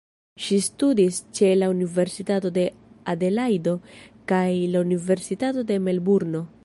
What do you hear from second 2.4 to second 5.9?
de Adelajdo kaj la universitato de